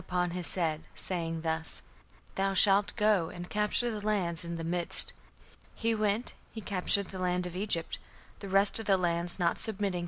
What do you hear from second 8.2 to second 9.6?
The rest of the lands not